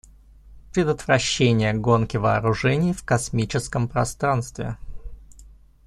[0.73, 4.75] Предотвращение гонки вооружений в космическом пространстве.